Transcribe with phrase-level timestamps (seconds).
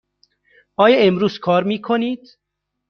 [0.77, 2.37] آیا امروز کار می کنید؟